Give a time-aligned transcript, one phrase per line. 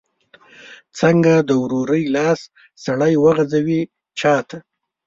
[0.99, 2.39] څنګه د ورورۍ لاس
[2.85, 3.81] سړی وغځوي
[4.19, 4.57] چاته؟